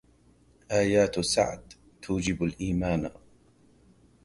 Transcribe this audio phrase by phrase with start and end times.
[0.71, 3.11] آيات سعد توجب الإيمانا